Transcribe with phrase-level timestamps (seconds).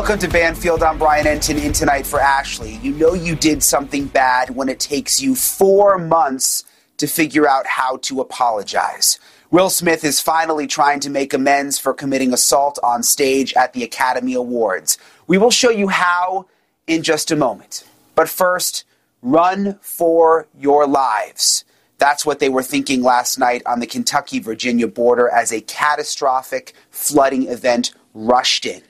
[0.00, 0.82] Welcome to Banfield.
[0.82, 2.76] I'm Brian Entin in tonight for Ashley.
[2.76, 6.64] You know you did something bad when it takes you four months
[6.96, 9.18] to figure out how to apologize.
[9.50, 13.84] Will Smith is finally trying to make amends for committing assault on stage at the
[13.84, 14.96] Academy Awards.
[15.26, 16.46] We will show you how
[16.86, 17.84] in just a moment.
[18.14, 18.84] But first,
[19.20, 21.66] run for your lives.
[21.98, 26.72] That's what they were thinking last night on the Kentucky Virginia border as a catastrophic
[26.88, 28.80] flooding event rushed in.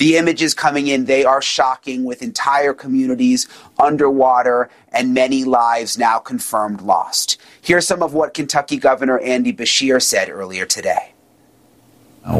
[0.00, 3.46] The images coming in, they are shocking with entire communities
[3.78, 7.36] underwater and many lives now confirmed lost.
[7.60, 11.12] Here's some of what Kentucky Governor Andy Beshear said earlier today.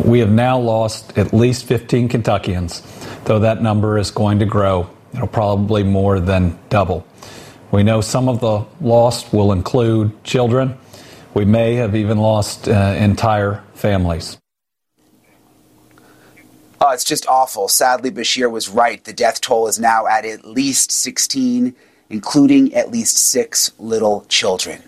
[0.06, 2.80] We have now lost at least 15 Kentuckians,
[3.24, 4.88] though that number is going to grow.
[5.12, 7.06] It'll probably more than double.
[7.72, 10.78] We know some of the lost will include children.
[11.34, 14.38] We may have even lost uh, entire families.
[16.82, 17.68] Oh, it's just awful.
[17.68, 19.04] Sadly, Beshear was right.
[19.04, 21.74] The death toll is now at at least 16,
[22.08, 24.82] including at least six little children.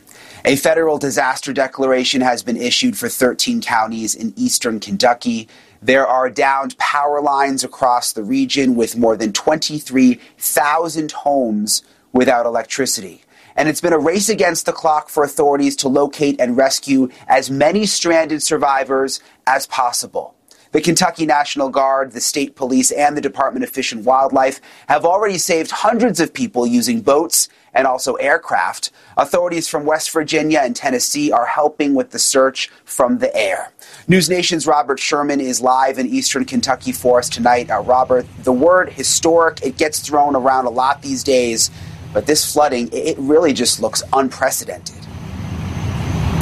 [0.47, 5.49] A federal disaster declaration has been issued for 13 counties in eastern Kentucky.
[5.83, 13.23] There are downed power lines across the region with more than 23,000 homes without electricity.
[13.55, 17.51] And it's been a race against the clock for authorities to locate and rescue as
[17.51, 20.35] many stranded survivors as possible.
[20.73, 25.05] The Kentucky National Guard, the state police, and the Department of Fish and Wildlife have
[25.05, 28.91] already saved hundreds of people using boats and also aircraft.
[29.19, 33.71] Authorities from West Virginia and Tennessee are helping with the search from the air.
[34.09, 37.71] News Nation's Robert Sherman is live in eastern Kentucky for us tonight.
[37.71, 41.71] Uh, Robert, the word historic, it gets thrown around a lot these days,
[42.15, 44.97] but this flooding, it really just looks unprecedented.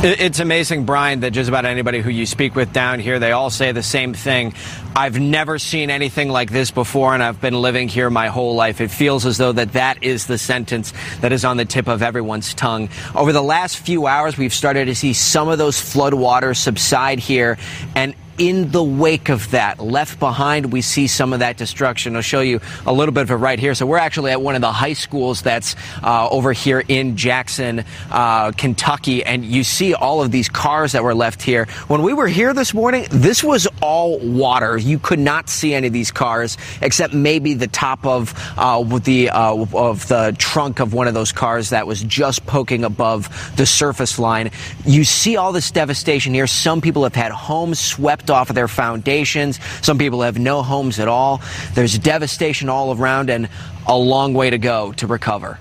[0.03, 3.51] It's amazing, Brian, that just about anybody who you speak with down here, they all
[3.51, 4.55] say the same thing.
[4.97, 8.81] I've never seen anything like this before, and I've been living here my whole life.
[8.81, 12.03] It feels as though that that is the sentence that is on the tip of
[12.03, 12.89] everyone's tongue.
[13.15, 17.59] Over the last few hours, we've started to see some of those floodwaters subside here,
[17.95, 22.17] and in the wake of that, left behind, we see some of that destruction.
[22.17, 23.75] I'll show you a little bit of it right here.
[23.75, 27.85] So we're actually at one of the high schools that's uh, over here in Jackson,
[28.11, 31.67] uh, Kentucky, and you see all of these cars that were left here.
[31.89, 34.79] When we were here this morning, this was all water.
[34.79, 39.29] You could not see any of these cars except maybe the top of uh, the
[39.29, 43.67] uh, of the trunk of one of those cars that was just poking above the
[43.67, 44.51] surface line.
[44.87, 46.47] You see all this devastation here.
[46.47, 49.59] Some people have had homes swept off of their foundations.
[49.83, 51.43] Some people have no homes at all.
[51.75, 53.49] There's devastation all around and
[53.87, 55.59] a long way to go to recover.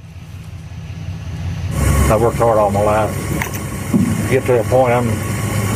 [2.12, 3.16] I've worked hard all my life.
[3.92, 5.10] To get to a point, I'm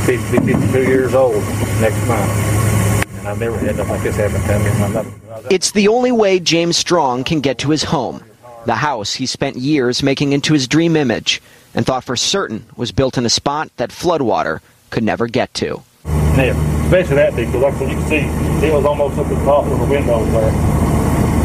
[0.05, 1.35] 50, 52 years old
[1.79, 3.07] next month.
[3.19, 5.47] And I've never had nothing like this happen to me in my life.
[5.49, 8.23] It's the only way James Strong can get to his home,
[8.65, 11.41] the house he spent years making into his dream image
[11.73, 15.81] and thought for certain was built in a spot that floodwater could never get to.
[16.05, 16.53] Yeah,
[16.93, 19.79] especially that big, because like you can see, it was almost up the top of
[19.79, 20.51] the windows there.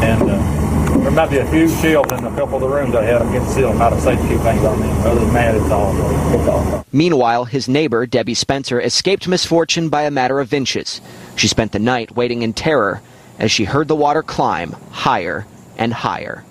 [0.05, 3.03] And uh, there might be a few shelves in a couple of the rooms I
[3.03, 3.79] had against the ceiling.
[3.79, 4.91] Might have saved a few things on them.
[5.07, 5.95] Other than that, it's all,
[6.35, 6.85] it's all.
[6.93, 11.01] Meanwhile, his neighbor, Debbie Spencer, escaped misfortune by a matter of inches.
[11.37, 13.01] She spent the night waiting in terror
[13.39, 15.47] as she heard the water climb higher
[15.79, 16.45] and higher.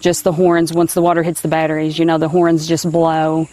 [0.00, 3.48] Just the horns, once the water hits the batteries, you know, the horns just blow.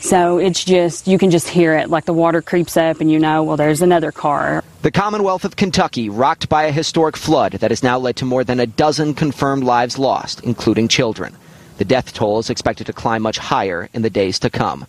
[0.00, 3.18] So it's just, you can just hear it, like the water creeps up and you
[3.18, 4.62] know, well, there's another car.
[4.82, 8.44] The Commonwealth of Kentucky rocked by a historic flood that has now led to more
[8.44, 11.34] than a dozen confirmed lives lost, including children.
[11.78, 14.86] The death toll is expected to climb much higher in the days to come.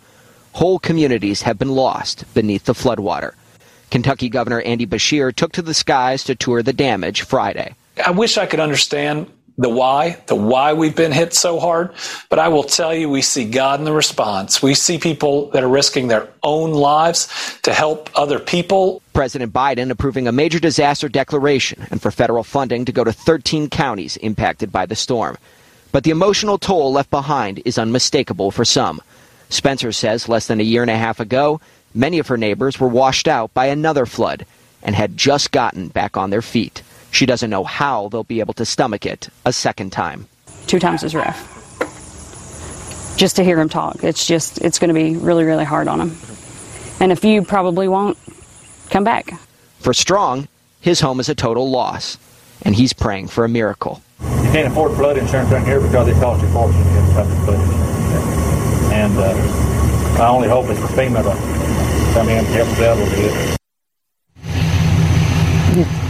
[0.52, 3.34] Whole communities have been lost beneath the floodwater.
[3.90, 7.74] Kentucky Governor Andy Beshear took to the skies to tour the damage Friday.
[8.04, 11.92] I wish I could understand the why, the why we've been hit so hard.
[12.30, 14.62] But I will tell you, we see God in the response.
[14.62, 17.28] We see people that are risking their own lives
[17.62, 19.02] to help other people.
[19.12, 23.68] President Biden approving a major disaster declaration and for federal funding to go to 13
[23.68, 25.36] counties impacted by the storm.
[25.90, 29.02] But the emotional toll left behind is unmistakable for some.
[29.48, 31.60] Spencer says less than a year and a half ago,
[31.94, 34.46] many of her neighbors were washed out by another flood
[34.82, 36.82] and had just gotten back on their feet.
[37.10, 40.26] She doesn't know how they'll be able to stomach it a second time.
[40.66, 41.54] Two times as rough.
[43.16, 46.00] Just to hear him talk, it's just, it's going to be really, really hard on
[46.00, 46.16] him.
[47.00, 48.18] And a few probably won't
[48.90, 49.32] come back.
[49.80, 50.48] For Strong,
[50.80, 52.18] his home is a total loss,
[52.62, 54.02] and he's praying for a miracle.
[54.20, 57.12] You can't afford flood insurance right here because it costs you a fortune to get
[57.14, 57.88] flood insurance.
[58.92, 62.96] And uh, I only hope it's for FEMA to come in and help us out
[62.96, 63.58] a little bit.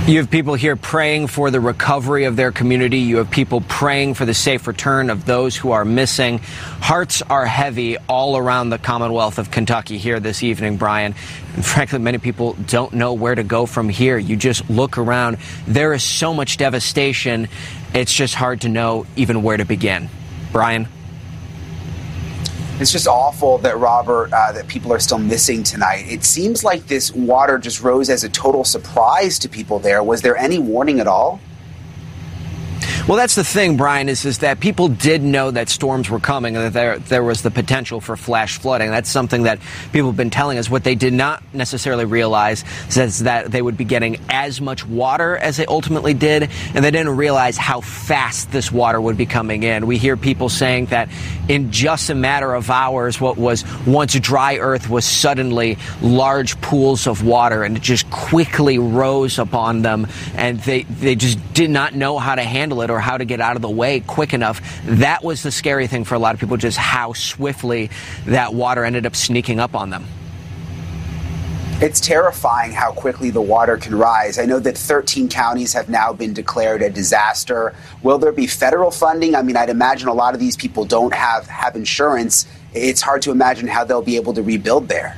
[0.09, 3.01] You have people here praying for the recovery of their community.
[3.01, 6.39] You have people praying for the safe return of those who are missing.
[6.39, 11.15] Hearts are heavy all around the Commonwealth of Kentucky here this evening, Brian.
[11.55, 14.17] And frankly, many people don't know where to go from here.
[14.17, 15.37] You just look around.
[15.67, 17.47] There is so much devastation.
[17.93, 20.09] It's just hard to know even where to begin.
[20.53, 20.89] Brian?
[22.81, 26.05] It's just awful that Robert, uh, that people are still missing tonight.
[26.09, 30.01] It seems like this water just rose as a total surprise to people there.
[30.05, 31.41] Was there any warning at all?
[33.09, 36.57] Well, that's the thing, Brian, is, is that people did know that storms were coming
[36.57, 38.91] and that there, there was the potential for flash flooding.
[38.91, 39.61] That's something that
[39.95, 40.69] people have been telling us.
[40.69, 45.39] What they did not necessarily realize is that they would be getting as much water
[45.39, 49.63] as they ultimately did, and they didn't realize how fast this water would be coming
[49.63, 49.87] in.
[49.87, 51.09] We hear people saying that
[51.49, 57.07] in just a matter of hours, what was once dry earth was suddenly large pools
[57.07, 61.95] of water, and it just quickly rose upon them, and they, they just did not
[61.95, 64.35] know how to handle it or or how to get out of the way quick
[64.35, 64.61] enough.
[64.85, 67.91] That was the scary thing for a lot of people, just how swiftly
[68.27, 70.05] that water ended up sneaking up on them.
[71.81, 74.37] It's terrifying how quickly the water can rise.
[74.37, 77.73] I know that 13 counties have now been declared a disaster.
[78.03, 79.37] Will there be federal funding?
[79.37, 82.49] I mean, I'd imagine a lot of these people don't have, have insurance.
[82.75, 85.17] It's hard to imagine how they'll be able to rebuild there.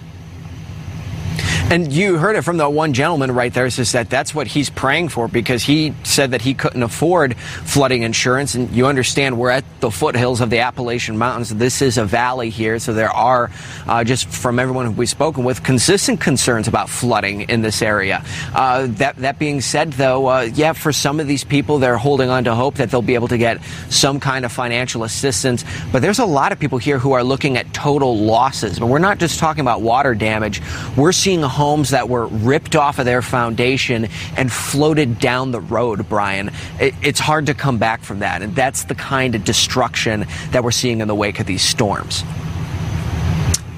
[1.71, 4.69] And you heard it from the one gentleman right there says that that's what he's
[4.69, 8.57] praying for because he said that he couldn't afford flooding insurance.
[8.57, 11.55] And you understand we're at the foothills of the Appalachian Mountains.
[11.55, 13.53] This is a valley here, so there are
[13.87, 18.25] uh, just from everyone we've spoken with consistent concerns about flooding in this area.
[18.53, 22.31] Uh, that that being said, though, uh, yeah, for some of these people, they're holding
[22.31, 25.65] on to hope that they'll be able to get some kind of financial assistance.
[25.93, 28.81] But there's a lot of people here who are looking at total losses.
[28.81, 30.61] But we're not just talking about water damage.
[30.97, 36.51] We're seeing that were ripped off of their foundation and floated down the road, Brian.
[36.81, 38.41] It, it's hard to come back from that.
[38.41, 42.25] And that's the kind of destruction that we're seeing in the wake of these storms.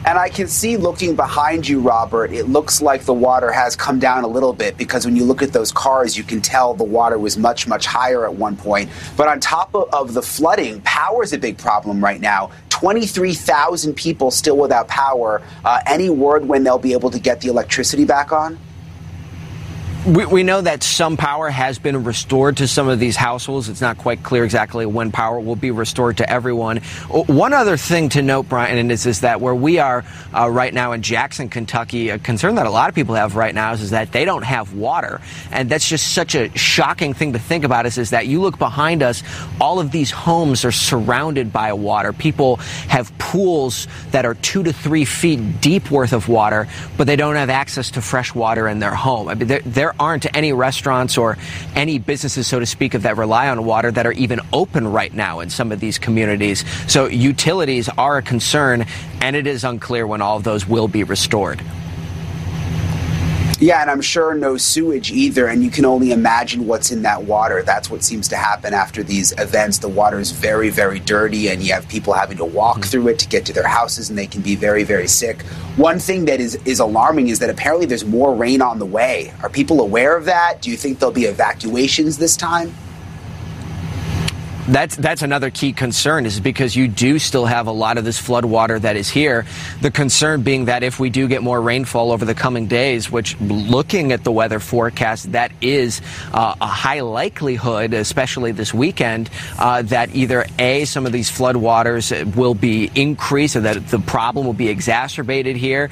[0.04, 3.98] And I can see looking behind you, Robert, it looks like the water has come
[3.98, 6.84] down a little bit because when you look at those cars, you can tell the
[6.84, 8.90] water was much, much higher at one point.
[9.16, 12.52] But on top of the flooding, power is a big problem right now.
[12.82, 15.40] 23,000 people still without power.
[15.64, 18.58] Uh, any word when they'll be able to get the electricity back on?
[20.04, 23.68] We, we, know that some power has been restored to some of these households.
[23.68, 26.78] It's not quite clear exactly when power will be restored to everyone.
[27.08, 30.04] One other thing to note, Brian, is, is that where we are
[30.34, 33.54] uh, right now in Jackson, Kentucky, a concern that a lot of people have right
[33.54, 35.20] now is, is that they don't have water.
[35.52, 38.58] And that's just such a shocking thing to think about is, is that you look
[38.58, 39.22] behind us,
[39.60, 42.12] all of these homes are surrounded by water.
[42.12, 42.56] People
[42.88, 46.66] have pools that are two to three feet deep worth of water,
[46.96, 49.28] but they don't have access to fresh water in their home.
[49.28, 51.36] I mean, they're there aren't any restaurants or
[51.74, 55.12] any businesses, so to speak, of that rely on water that are even open right
[55.12, 56.64] now in some of these communities.
[56.90, 58.86] So utilities are a concern,
[59.20, 61.62] and it is unclear when all of those will be restored.
[63.62, 65.46] Yeah, and I'm sure no sewage either.
[65.46, 67.62] And you can only imagine what's in that water.
[67.62, 69.78] That's what seems to happen after these events.
[69.78, 72.90] The water is very, very dirty, and you have people having to walk mm-hmm.
[72.90, 75.42] through it to get to their houses, and they can be very, very sick.
[75.76, 79.32] One thing that is, is alarming is that apparently there's more rain on the way.
[79.44, 80.60] Are people aware of that?
[80.60, 82.74] Do you think there'll be evacuations this time?
[84.72, 88.18] That's that's another key concern is because you do still have a lot of this
[88.18, 89.44] flood water that is here.
[89.82, 93.38] The concern being that if we do get more rainfall over the coming days, which
[93.38, 96.00] looking at the weather forecast, that is
[96.32, 101.56] uh, a high likelihood, especially this weekend, uh, that either a some of these flood
[101.56, 105.90] waters will be increased, or that the problem will be exacerbated here.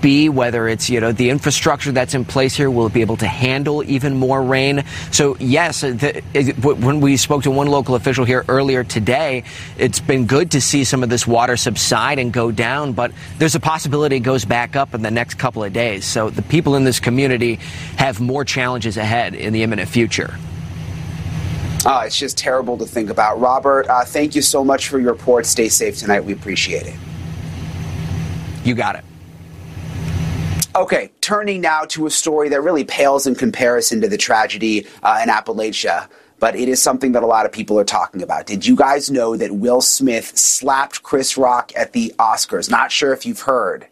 [0.00, 3.26] B whether it's you know the infrastructure that's in place here will be able to
[3.26, 4.84] handle even more rain.
[5.10, 6.22] So yes, the,
[6.62, 9.44] when we spoke to one local official here earlier today.
[9.78, 13.54] It's been good to see some of this water subside and go down, but there's
[13.54, 16.04] a possibility it goes back up in the next couple of days.
[16.04, 17.56] So the people in this community
[17.96, 20.36] have more challenges ahead in the imminent future.
[21.84, 23.40] Uh, it's just terrible to think about.
[23.40, 25.46] Robert, uh, thank you so much for your report.
[25.46, 26.20] Stay safe tonight.
[26.20, 26.96] We appreciate it.
[28.64, 29.04] You got it.
[30.76, 35.20] Okay, turning now to a story that really pales in comparison to the tragedy uh,
[35.22, 36.08] in Appalachia
[36.40, 38.46] but it is something that a lot of people are talking about.
[38.46, 42.70] Did you guys know that Will Smith slapped Chris Rock at the Oscars?
[42.70, 43.86] Not sure if you've heard.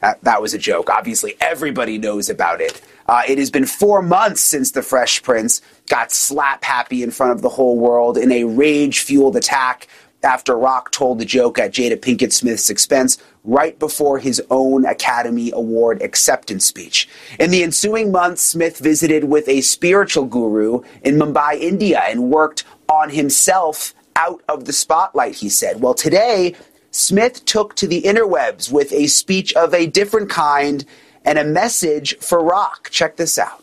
[0.00, 0.90] That, that was a joke.
[0.90, 2.82] Obviously, everybody knows about it.
[3.06, 7.32] Uh, it has been four months since the Fresh Prince got slap happy in front
[7.32, 9.86] of the whole world in a rage fueled attack
[10.22, 13.18] after Rock told the joke at Jada Pinkett Smith's expense.
[13.44, 17.08] Right before his own Academy Award acceptance speech.
[17.38, 22.64] In the ensuing months, Smith visited with a spiritual guru in Mumbai, India, and worked
[22.88, 25.80] on himself out of the spotlight, he said.
[25.80, 26.54] Well, today,
[26.90, 30.84] Smith took to the interwebs with a speech of a different kind
[31.24, 32.88] and a message for rock.
[32.90, 33.62] Check this out.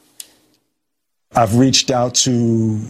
[1.34, 2.82] I've reached out to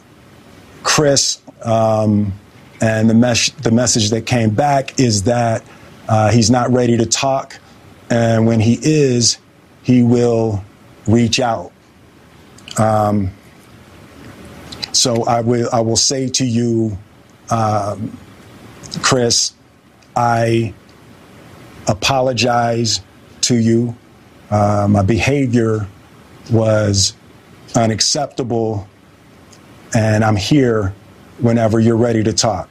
[0.83, 2.33] Chris, um,
[2.81, 5.63] and the, mes- the message that came back is that
[6.07, 7.59] uh, he's not ready to talk,
[8.09, 9.37] and when he is,
[9.83, 10.63] he will
[11.07, 11.71] reach out.
[12.77, 13.31] Um,
[14.91, 16.97] so I will I will say to you,
[17.49, 18.17] um,
[19.01, 19.53] Chris,
[20.15, 20.73] I
[21.87, 23.01] apologize
[23.41, 23.95] to you.
[24.49, 25.87] Uh, my behavior
[26.51, 27.13] was
[27.75, 28.87] unacceptable,
[29.95, 30.93] and I'm here
[31.39, 32.69] whenever you're ready to talk.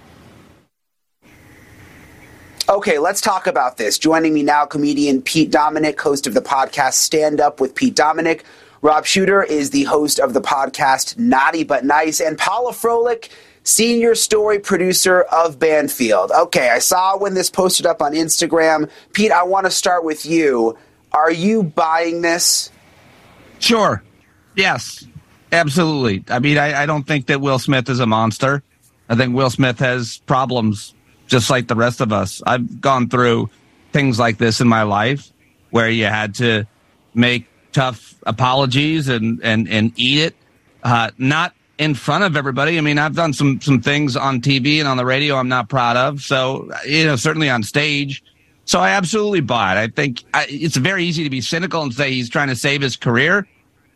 [2.71, 3.99] Okay, let's talk about this.
[3.99, 8.45] Joining me now, comedian Pete Dominick, host of the podcast Stand Up with Pete Dominick.
[8.81, 13.29] Rob Shuter is the host of the podcast Naughty But Nice, and Paula Froelich,
[13.65, 16.31] senior story producer of Banfield.
[16.31, 18.89] Okay, I saw when this posted up on Instagram.
[19.15, 20.79] Pete, I want to start with you.
[21.11, 22.71] Are you buying this?
[23.59, 24.01] Sure.
[24.55, 25.05] Yes,
[25.51, 26.23] absolutely.
[26.33, 28.63] I mean, I, I don't think that Will Smith is a monster.
[29.09, 30.95] I think Will Smith has problems
[31.31, 32.43] just like the rest of us.
[32.45, 33.49] I've gone through
[33.93, 35.33] things like this in my life
[35.71, 36.67] where you had to
[37.15, 40.35] make tough apologies and, and, and eat it.
[40.83, 42.77] Uh, not in front of everybody.
[42.77, 45.69] I mean, I've done some, some things on TV and on the radio I'm not
[45.69, 46.21] proud of.
[46.21, 48.23] So, you know, certainly on stage.
[48.65, 49.79] So I absolutely buy it.
[49.79, 52.83] I think I, it's very easy to be cynical and say he's trying to save
[52.83, 53.49] his career.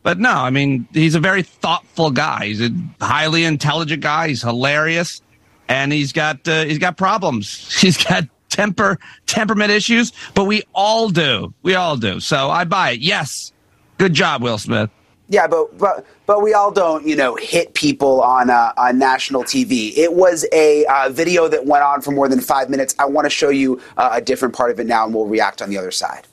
[0.03, 2.47] But no, I mean, he's a very thoughtful guy.
[2.47, 4.29] He's a highly intelligent guy.
[4.29, 5.23] He's hilarious,
[5.69, 7.75] and he's got uh, he's got problems.
[7.81, 11.53] He's got temper temperament issues, but we all do.
[11.63, 12.21] We all do.
[12.21, 13.01] So I buy it.
[13.01, 13.53] Yes,
[13.99, 14.91] good job, Will Smith.
[15.29, 19.43] Yeah, but but but we all don't, you know, hit people on uh, on national
[19.43, 19.97] TV.
[19.97, 22.95] It was a uh, video that went on for more than five minutes.
[22.99, 25.63] I want to show you uh, a different part of it now, and we'll react
[25.63, 26.27] on the other side.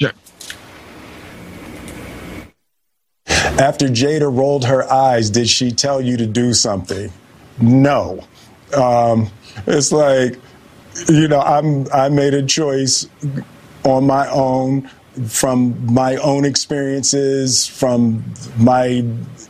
[0.00, 0.12] Sure.
[3.58, 7.12] After Jada rolled her eyes, did she tell you to do something?
[7.60, 8.24] No.
[8.74, 9.30] Um,
[9.66, 10.38] it's like,
[11.08, 13.08] you know, I'm I made a choice
[13.84, 14.90] on my own
[15.26, 18.24] from my own experiences, from
[18.56, 19.04] my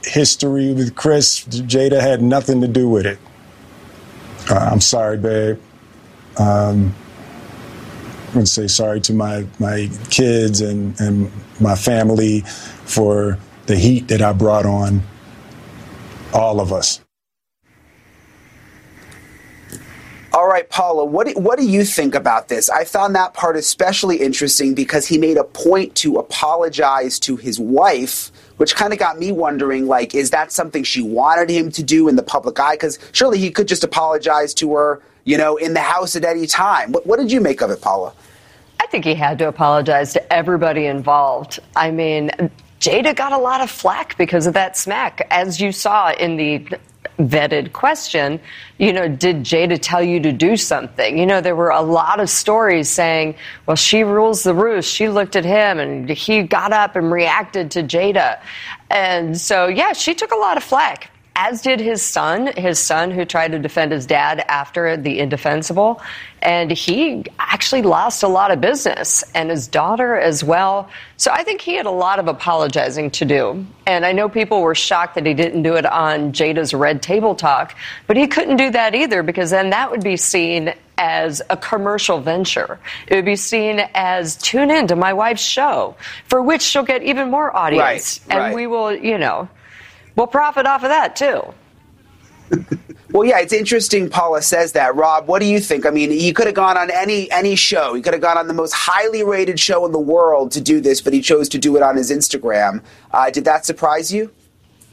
[0.05, 1.45] history with Chris.
[1.45, 3.19] Jada had nothing to do with it.
[4.51, 5.61] Uh, I'm sorry, babe.
[6.39, 6.95] Um,
[8.29, 12.41] I'm going to say sorry to my, my kids and, and my family
[12.85, 15.03] for the heat that I brought on
[16.33, 17.01] all of us.
[20.39, 22.71] All right, Paula, what do, what do you think about this?
[22.71, 27.59] I found that part especially interesting because he made a point to apologize to his
[27.59, 31.83] wife, which kind of got me wondering, like, is that something she wanted him to
[31.83, 32.75] do in the public eye?
[32.75, 36.47] Because surely he could just apologize to her, you know, in the house at any
[36.47, 36.93] time.
[36.93, 38.13] What, what did you make of it, Paula?
[38.79, 41.59] I think he had to apologize to everybody involved.
[41.75, 42.31] I mean,
[42.79, 46.79] Jada got a lot of flack because of that smack, as you saw in the
[47.19, 48.41] vetted question,
[48.79, 51.19] you know, did Jada tell you to do something?
[51.19, 53.35] You know, there were a lot of stories saying,
[53.67, 54.93] well, she rules the roost.
[54.93, 58.41] She looked at him and he got up and reacted to Jada.
[58.91, 63.13] And so, yeah, she took a lot of flack as did his son, his son
[63.13, 66.03] who tried to defend his dad after the indefensible.
[66.43, 70.89] And he actually lost a lot of business, and his daughter as well.
[71.17, 73.65] So I think he had a lot of apologizing to do.
[73.87, 77.37] And I know people were shocked that he didn't do it on Jada's Red Table
[77.37, 77.77] Talk,
[78.09, 82.21] but he couldn't do that either because then that would be seen as a commercial
[82.21, 82.81] venture.
[83.07, 87.05] It would be seen as tune in to my wife's show, for which she'll get
[87.05, 88.21] even more audience.
[88.27, 88.55] Right, and right.
[88.55, 89.49] we will, you know,
[90.19, 91.43] we'll profit off of that too.
[93.11, 94.11] Well, yeah, it's interesting.
[94.11, 94.95] Paula says that.
[94.95, 95.87] Rob, what do you think?
[95.87, 97.95] I mean, he could have gone on any any show.
[97.95, 100.79] He could have gone on the most highly rated show in the world to do
[100.79, 102.83] this, but he chose to do it on his Instagram.
[103.11, 104.31] Uh, did that surprise you?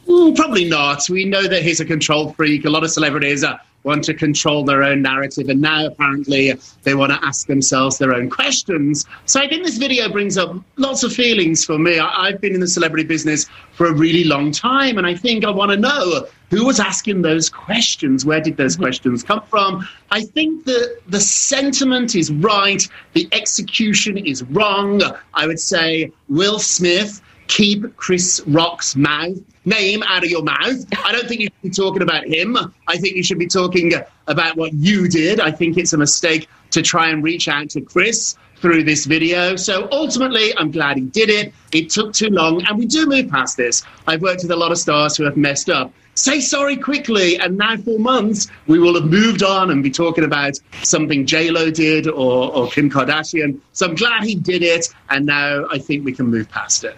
[0.07, 1.09] Ooh, probably not.
[1.09, 2.63] We know that he's a control freak.
[2.63, 6.95] A lot of celebrities uh, want to control their own narrative, and now apparently they
[6.95, 9.05] want to ask themselves their own questions.
[9.25, 11.99] So I think this video brings up lots of feelings for me.
[11.99, 15.45] I- I've been in the celebrity business for a really long time, and I think
[15.45, 18.25] I want to know who was asking those questions.
[18.25, 18.83] Where did those mm-hmm.
[18.83, 19.87] questions come from?
[20.11, 25.01] I think that the sentiment is right, the execution is wrong.
[25.33, 30.85] I would say Will Smith keep Chris Rock's mouth name out of your mouth.
[31.03, 32.57] I don't think you should be talking about him.
[32.87, 33.93] I think you should be talking
[34.27, 35.39] about what you did.
[35.39, 39.55] I think it's a mistake to try and reach out to Chris through this video.
[39.55, 41.53] So ultimately, I'm glad he did it.
[41.71, 43.83] It took too long, and we do move past this.
[44.07, 45.91] I've worked with a lot of stars who have messed up.
[46.17, 50.23] Say sorry quickly, and now for months we will have moved on and be talking
[50.23, 53.59] about something J Lo did or, or Kim Kardashian.
[53.73, 56.95] So I'm glad he did it, and now I think we can move past it.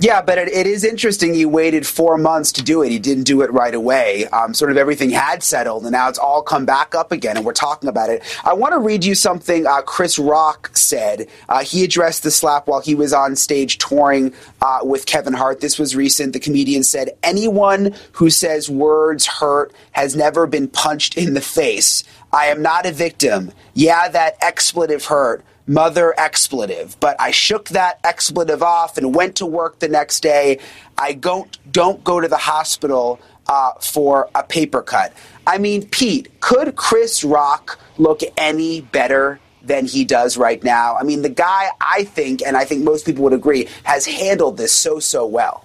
[0.00, 1.34] Yeah, but it, it is interesting.
[1.34, 2.90] He waited four months to do it.
[2.90, 4.26] He didn't do it right away.
[4.28, 7.44] Um, sort of everything had settled, and now it's all come back up again, and
[7.44, 8.22] we're talking about it.
[8.44, 11.26] I want to read you something uh, Chris Rock said.
[11.48, 15.60] Uh, he addressed the slap while he was on stage touring uh, with Kevin Hart.
[15.60, 16.32] This was recent.
[16.32, 22.04] The comedian said, Anyone who says words hurt has never been punched in the face.
[22.32, 23.50] I am not a victim.
[23.74, 26.96] Yeah, that expletive hurt mother expletive.
[26.98, 30.58] But I shook that expletive off and went to work the next day.
[30.96, 35.12] I don't don't go to the hospital uh, for a paper cut.
[35.46, 39.38] I mean, Pete, could Chris Rock look any better?
[39.60, 40.96] Than he does right now.
[40.96, 44.56] I mean, the guy, I think, and I think most people would agree, has handled
[44.56, 45.62] this so, so well.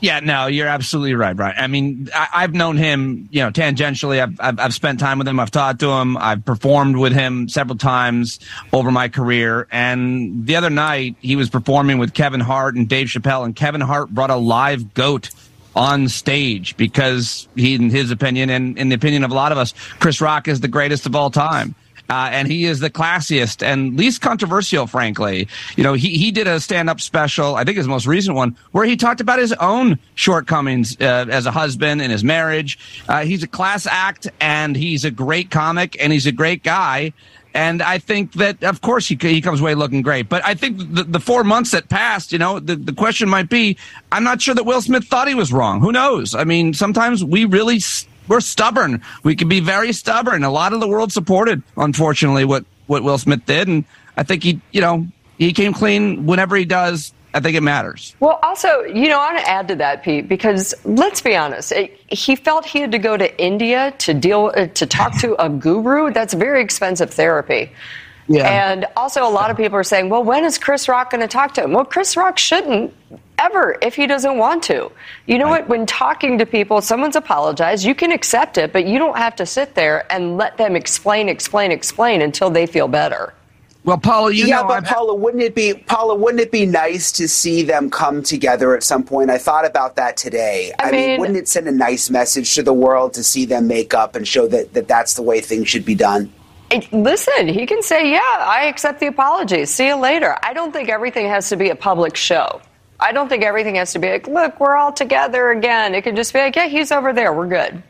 [0.00, 1.54] Yeah, no, you're absolutely right, Brian.
[1.56, 4.20] I mean, I, have known him, you know, tangentially.
[4.20, 5.40] I've, I've, I've spent time with him.
[5.40, 6.18] I've talked to him.
[6.18, 8.38] I've performed with him several times
[8.74, 9.66] over my career.
[9.70, 13.80] And the other night, he was performing with Kevin Hart and Dave Chappelle, and Kevin
[13.80, 15.30] Hart brought a live goat
[15.74, 19.58] on stage because he, in his opinion, and in the opinion of a lot of
[19.58, 21.74] us, Chris Rock is the greatest of all time.
[22.08, 25.48] Uh, and he is the classiest and least controversial, frankly.
[25.76, 28.56] You know, he, he did a stand up special, I think his most recent one,
[28.72, 32.78] where he talked about his own shortcomings uh, as a husband in his marriage.
[33.08, 37.12] Uh, he's a class act and he's a great comic and he's a great guy.
[37.56, 40.28] And I think that, of course, he, he comes away looking great.
[40.28, 43.48] But I think the, the four months that passed, you know, the, the question might
[43.48, 43.78] be
[44.12, 45.80] I'm not sure that Will Smith thought he was wrong.
[45.80, 46.34] Who knows?
[46.34, 47.80] I mean, sometimes we really
[48.28, 49.00] we're stubborn.
[49.22, 50.44] We can be very stubborn.
[50.44, 53.84] A lot of the world supported, unfortunately, what what Will Smith did, and
[54.18, 55.06] I think he, you know,
[55.38, 56.26] he came clean.
[56.26, 58.16] Whenever he does, I think it matters.
[58.18, 61.70] Well, also, you know, I want to add to that, Pete, because let's be honest,
[61.70, 65.36] it, he felt he had to go to India to deal uh, to talk to
[65.38, 66.10] a guru.
[66.14, 67.72] That's very expensive therapy.
[68.26, 68.70] Yeah.
[68.70, 71.28] And also, a lot of people are saying, well, when is Chris Rock going to
[71.28, 71.72] talk to him?
[71.72, 72.94] Well, Chris Rock shouldn't
[73.38, 74.90] ever if he doesn't want to.
[75.26, 75.60] You know right.
[75.60, 75.68] what?
[75.68, 79.44] When talking to people, someone's apologized, you can accept it, but you don't have to
[79.44, 83.34] sit there and let them explain, explain, explain until they feel better.
[83.86, 84.84] Well, Paula, you yeah, know, but I've...
[84.84, 86.16] Paula, wouldn't it be Paula?
[86.16, 89.30] Wouldn't it be nice to see them come together at some point?
[89.30, 90.72] I thought about that today.
[90.80, 93.46] I, I mean, mean, wouldn't it send a nice message to the world to see
[93.46, 96.32] them make up and show that, that that's the way things should be done?
[96.90, 99.66] Listen, he can say, "Yeah, I accept the apology.
[99.66, 102.60] See you later." I don't think everything has to be a public show.
[102.98, 105.94] I don't think everything has to be like, look, we're all together again.
[105.94, 107.32] It can just be like, yeah, he's over there.
[107.32, 107.82] We're good.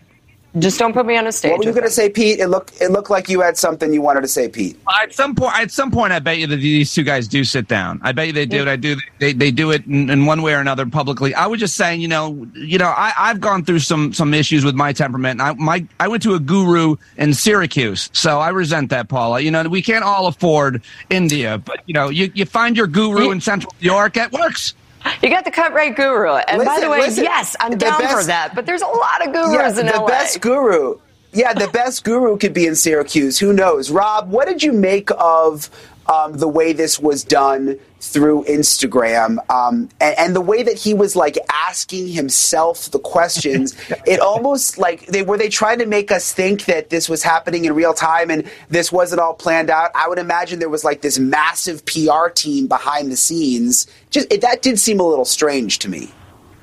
[0.58, 1.50] Just don't put me on a stage.
[1.50, 2.38] What were you going to say, Pete?
[2.38, 4.78] It looked it looked like you had something you wanted to say, Pete.
[5.02, 7.68] At some point, at some point, I bet you that these two guys do sit
[7.68, 8.00] down.
[8.02, 8.64] I bet you they do.
[8.64, 8.72] Yeah.
[8.72, 8.96] I do.
[9.18, 11.34] They, they do it in, in, one way or another publicly.
[11.34, 14.64] I was just saying, you know, you know, I, I've gone through some some issues
[14.64, 15.42] with my temperament.
[15.42, 19.40] I my I went to a guru in Syracuse, so I resent that, Paula.
[19.40, 23.30] You know, we can't all afford India, but you know, you you find your guru
[23.30, 24.74] in Central New York, it works.
[25.22, 26.34] You got the cut rate guru.
[26.34, 28.54] And listen, by the way, listen, yes, I'm down best, for that.
[28.54, 30.06] But there's a lot of gurus yeah, in the LA.
[30.06, 30.98] The best guru.
[31.32, 33.38] Yeah, the best guru could be in Syracuse.
[33.38, 33.90] Who knows?
[33.90, 35.68] Rob, what did you make of
[36.06, 40.94] um, the way this was done through Instagram um, and, and, the way that he
[40.94, 43.76] was like asking himself the questions.
[44.06, 47.64] it almost like they were they trying to make us think that this was happening
[47.64, 49.90] in real time and this wasn't all planned out.
[49.94, 53.86] I would imagine there was like this massive PR team behind the scenes.
[54.10, 56.10] Just it, that did seem a little strange to me.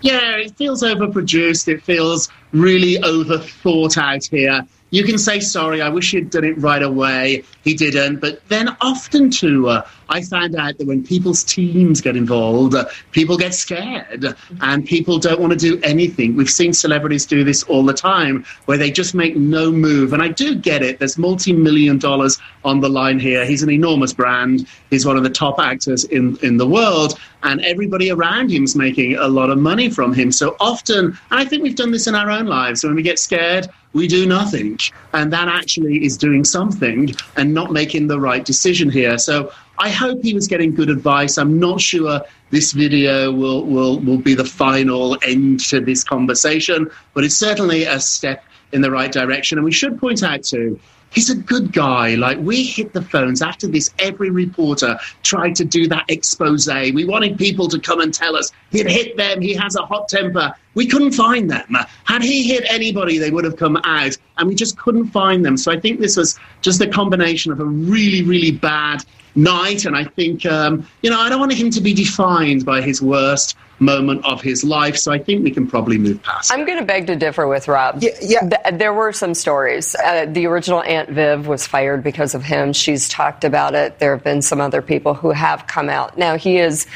[0.01, 1.67] Yeah, it feels overproduced.
[1.67, 4.65] It feels really over thought out here.
[4.93, 7.43] You can say, sorry, I wish you'd done it right away.
[7.63, 8.17] He didn't.
[8.17, 12.85] But then often, too, uh, I found out that when people's teams get involved, uh,
[13.11, 16.35] people get scared and people don't want to do anything.
[16.35, 20.13] We've seen celebrities do this all the time where they just make no move.
[20.13, 20.99] And I do get it.
[20.99, 23.47] There's multi million dollars on the line here.
[23.47, 24.67] He's an enormous brand.
[24.91, 27.19] He's one of the top actors in, in the world.
[27.41, 30.31] And everybody around him is making a lot of money from him.
[30.31, 32.83] So often, I think we've done this in our own lives.
[32.83, 34.77] When we get scared, we do nothing.
[35.13, 39.17] And that actually is doing something and not making the right decision here.
[39.17, 41.37] So I hope he was getting good advice.
[41.37, 46.89] I'm not sure this video will, will, will be the final end to this conversation,
[47.13, 49.57] but it's certainly a step in the right direction.
[49.57, 50.79] And we should point out, too,
[51.13, 52.15] he's a good guy.
[52.15, 53.89] Like, we hit the phones after this.
[53.99, 56.67] Every reporter tried to do that expose.
[56.67, 60.09] We wanted people to come and tell us he'd hit them, he has a hot
[60.09, 60.53] temper.
[60.75, 61.77] we couldn't find them.
[62.05, 65.57] Had he hit anybody, they would have come out, and we just couldn't find them.
[65.57, 69.03] So I think this was just a combination of a really, really bad
[69.35, 72.81] night, and I think, um, you know, I don't want him to be defined by
[72.81, 74.95] his worst moment of his life.
[74.95, 76.51] So I think we can probably move past.
[76.51, 78.01] I'm going to beg to differ with Rob.
[78.01, 78.39] Yeah, yeah.
[78.41, 79.95] Th- there were some stories.
[79.95, 82.73] Uh, the original Aunt Viv was fired because of him.
[82.73, 83.99] She's talked about it.
[83.99, 86.17] There have been some other people who have come out.
[86.17, 86.87] Now he is.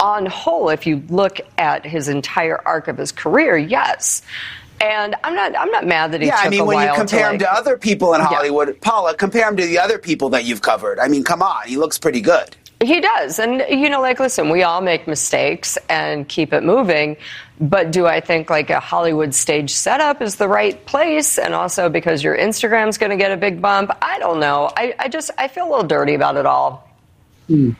[0.00, 4.20] On whole, if you look at his entire arc of his career, yes,
[4.82, 5.56] and I'm not.
[5.56, 7.32] I'm not mad that he yeah, took I mean, a when you compare to, him
[7.32, 10.62] like, to other people in Hollywood, Paula, compare him to the other people that you've
[10.62, 10.98] covered.
[10.98, 12.56] I mean, come on, he looks pretty good.
[12.82, 13.38] He does.
[13.38, 17.16] And, you know, like, listen, we all make mistakes and keep it moving.
[17.60, 21.38] But do I think like a Hollywood stage setup is the right place?
[21.38, 23.92] And also because your Instagram's going to get a big bump?
[24.02, 24.68] I don't know.
[24.76, 26.90] I, I just, I feel a little dirty about it all.
[27.46, 27.70] Hmm.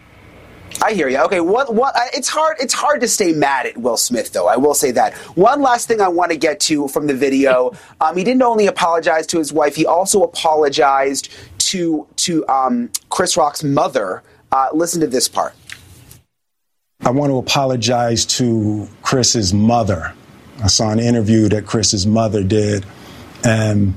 [0.80, 1.18] I hear you.
[1.18, 1.94] Okay, what what?
[1.96, 2.56] I- It's hard.
[2.61, 4.46] It's hard to stay mad at Will Smith, though.
[4.48, 5.14] I will say that.
[5.37, 7.72] One last thing I want to get to from the video.
[8.00, 9.76] Um, he didn't only apologize to his wife.
[9.76, 14.22] He also apologized to to um, Chris Rock's mother.
[14.50, 15.54] Uh, listen to this part.
[17.00, 20.12] I want to apologize to Chris's mother.
[20.62, 22.85] I saw an interview that Chris's mother did,
[23.44, 23.94] and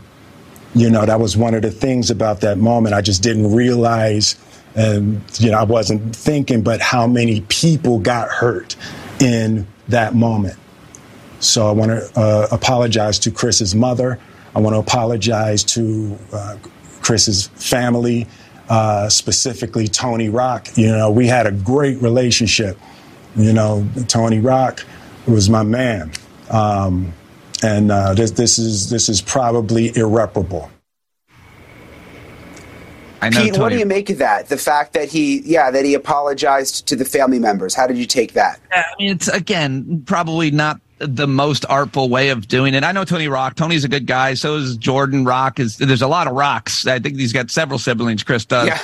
[0.75, 2.93] you know that was one of the things about that moment.
[2.93, 4.35] I just didn't realize,
[4.75, 8.75] and you know I wasn't thinking, but how many people got hurt
[9.19, 10.57] in that moment.
[11.39, 14.19] So I want to uh, apologize to Chris's mother.
[14.55, 16.57] I want to apologize to uh,
[17.01, 18.27] Chris's family,
[18.69, 20.69] uh, specifically Tony Rock.
[20.77, 22.77] You know, we had a great relationship.
[23.35, 24.85] You know, Tony Rock
[25.27, 26.11] was my man,
[26.49, 27.13] um,
[27.63, 30.71] and uh, this this is this is probably irreparable.
[33.25, 34.49] I know Pete, what do you make of that?
[34.49, 37.73] The fact that he, yeah, that he apologized to the family members.
[37.73, 38.59] How did you take that?
[38.71, 42.83] Yeah, I mean, it's again probably not the most artful way of doing it.
[42.83, 43.55] I know Tony Rock.
[43.55, 44.33] Tony's a good guy.
[44.33, 45.59] So is Jordan Rock.
[45.59, 46.87] Is there's a lot of rocks.
[46.87, 48.23] I think he's got several siblings.
[48.23, 48.67] Chris does.
[48.67, 48.79] Yeah.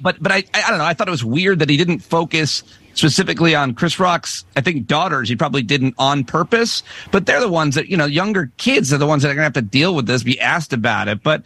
[0.00, 0.84] But but I I don't know.
[0.84, 4.44] I thought it was weird that he didn't focus specifically on Chris Rock's.
[4.56, 5.28] I think daughters.
[5.28, 6.82] He probably didn't on purpose.
[7.12, 9.44] But they're the ones that you know younger kids are the ones that are gonna
[9.44, 11.22] have to deal with this, be asked about it.
[11.22, 11.42] But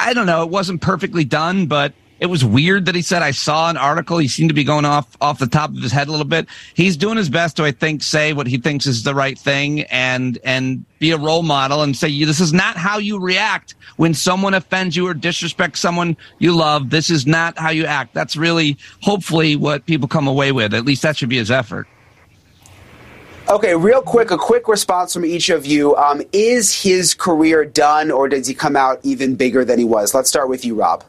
[0.00, 0.42] I don't know.
[0.42, 4.18] It wasn't perfectly done, but it was weird that he said, I saw an article.
[4.18, 6.46] He seemed to be going off, off the top of his head a little bit.
[6.74, 9.82] He's doing his best to, I think, say what he thinks is the right thing
[9.84, 14.12] and, and be a role model and say, this is not how you react when
[14.12, 16.90] someone offends you or disrespects someone you love.
[16.90, 18.12] This is not how you act.
[18.12, 20.74] That's really, hopefully, what people come away with.
[20.74, 21.88] At least that should be his effort.
[23.48, 25.96] Okay, real quick, a quick response from each of you.
[25.96, 30.14] Um, is his career done, or does he come out even bigger than he was?
[30.14, 31.02] Let's start with you, Rob.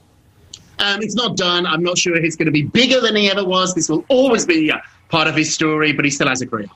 [0.79, 1.67] Um, it's not done.
[1.67, 3.75] I'm not sure he's going to be bigger than he ever was.
[3.75, 4.77] This will always be uh,
[5.09, 6.67] part of his story, but he still has a career.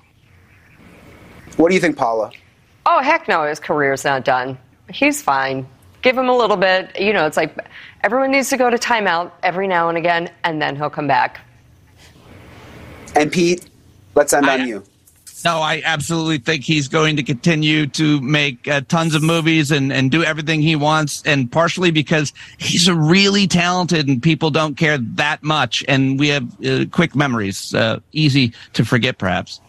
[1.58, 2.32] What do you think, Paula?
[2.86, 4.60] Oh, heck no, his career's not done.
[4.94, 5.65] He's fine.
[6.04, 7.00] Give him a little bit.
[7.00, 7.58] You know, it's like
[8.04, 11.39] everyone needs to go to timeout every now and again, and then he'll come back.
[13.15, 13.68] And Pete,
[14.13, 14.84] let's end on you.
[15.46, 19.94] No, I absolutely think he's going to continue to make uh, tons of movies and,
[19.94, 21.22] and do everything he wants.
[21.24, 25.86] And partially because he's really talented and people don't care that much.
[25.88, 29.62] And we have uh, quick memories, uh, easy to forget perhaps.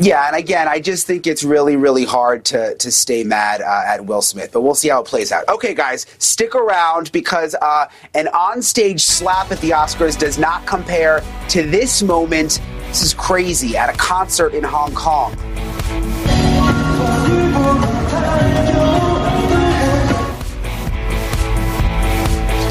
[0.00, 3.82] Yeah, and again, I just think it's really, really hard to to stay mad uh,
[3.86, 5.46] at Will Smith, but we'll see how it plays out.
[5.48, 11.22] Okay, guys, stick around because uh, an onstage slap at the Oscars does not compare
[11.50, 12.60] to this moment.
[12.94, 15.34] This is crazy at a concert in Hong Kong.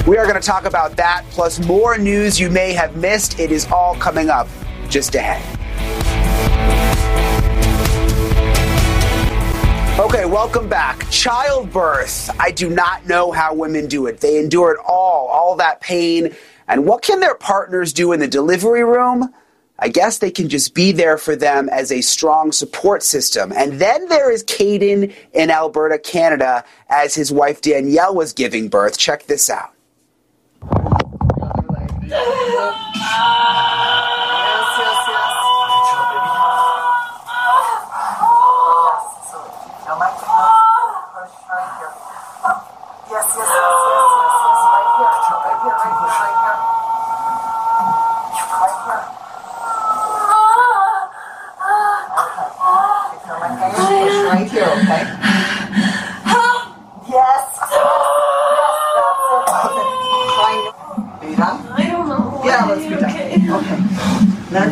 [0.08, 3.38] We are going to talk about that plus more news you may have missed.
[3.38, 4.48] It is all coming up
[4.88, 5.44] just ahead.
[10.00, 11.06] Okay, welcome back.
[11.10, 12.30] Childbirth.
[12.40, 14.22] I do not know how women do it.
[14.22, 16.34] They endure it all, all that pain.
[16.70, 19.34] And what can their partners do in the delivery room?
[19.80, 23.52] I guess they can just be there for them as a strong support system.
[23.52, 28.98] And then there is Caden in Alberta, Canada, as his wife Danielle was giving birth.
[28.98, 29.72] Check this out.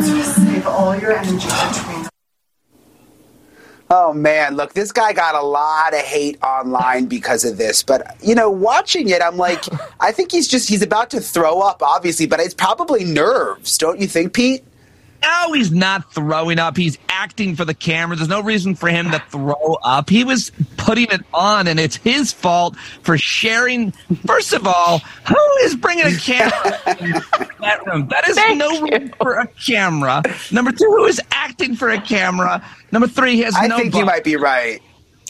[0.02, 2.08] save all your energy between
[3.94, 7.82] Oh man, look, this guy got a lot of hate online because of this.
[7.82, 9.64] But you know, watching it, I'm like,
[10.00, 14.00] I think he's just he's about to throw up, obviously, but it's probably nerves, don't
[14.00, 14.64] you think, Pete?
[15.22, 16.76] No, he's not throwing up.
[16.76, 18.16] He's acting for the camera.
[18.16, 20.10] There's no reason for him to throw up.
[20.10, 23.92] He was putting it on, and it's his fault for sharing.
[24.26, 27.12] First of all, who is bringing a camera in
[27.60, 28.08] that room?
[28.08, 28.86] That is Thank no you.
[28.86, 30.22] room for a camera.
[30.50, 32.64] Number two, who is acting for a camera?
[32.90, 33.76] Number three, he has I no.
[33.76, 34.82] I think you might be right.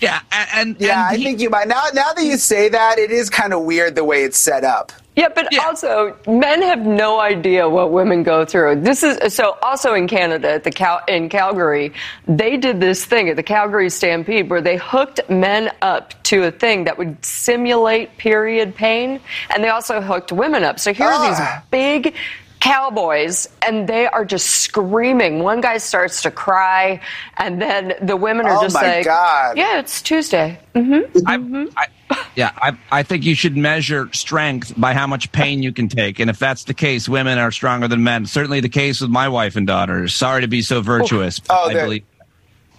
[0.02, 1.68] Yeah, a- and, Yeah, and I he- think you might.
[1.68, 4.64] Now, now that you say that, it is kind of weird the way it's set
[4.64, 4.92] up.
[5.14, 8.76] Yeah, but also men have no idea what women go through.
[8.80, 9.58] This is so.
[9.62, 11.92] Also in Canada, at the Cal, in Calgary,
[12.26, 16.50] they did this thing at the Calgary Stampede where they hooked men up to a
[16.50, 19.20] thing that would simulate period pain,
[19.54, 20.80] and they also hooked women up.
[20.80, 21.28] So here are Ah.
[21.28, 22.14] these big
[22.62, 27.00] cowboys and they are just screaming one guy starts to cry
[27.36, 29.56] and then the women are Oh just my like God.
[29.56, 31.26] yeah it's tuesday mm-hmm.
[31.26, 35.72] I, I, yeah, I, I think you should measure strength by how much pain you
[35.72, 36.20] can take.
[36.20, 38.26] And if that's the case, women are stronger than men.
[38.26, 40.14] Certainly the case with my wife and daughters.
[40.14, 41.40] Sorry to be so virtuous.
[41.40, 42.04] but Oh, I there- believe.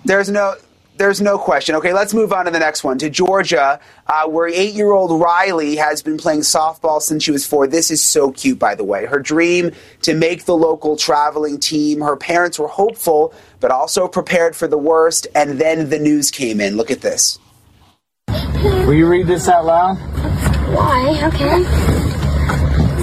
[0.05, 0.55] There's no.
[0.95, 1.75] There's no question.
[1.75, 2.99] Okay, let's move on to the next one.
[2.99, 7.45] To Georgia, uh, where eight year old Riley has been playing softball since she was
[7.45, 7.65] four.
[7.65, 9.05] This is so cute, by the way.
[9.05, 9.71] Her dream
[10.03, 12.01] to make the local traveling team.
[12.01, 15.25] Her parents were hopeful, but also prepared for the worst.
[15.33, 16.77] And then the news came in.
[16.77, 17.39] Look at this.
[18.27, 19.95] Will you read this out loud?
[20.75, 21.21] Why?
[21.23, 21.63] Okay.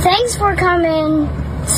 [0.01, 1.27] Thanks for coming